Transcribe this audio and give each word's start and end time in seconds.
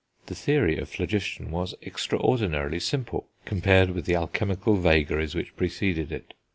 The 0.25 0.33
theory 0.33 0.79
of 0.79 0.89
phlogiston 0.89 1.51
was 1.51 1.75
extraordinarily 1.83 2.79
simple, 2.79 3.27
compared 3.45 3.91
with 3.91 4.05
the 4.07 4.15
alchemical 4.15 4.75
vagaries 4.75 5.35
which 5.35 5.55
preceded 5.55 6.11
it. 6.11 6.33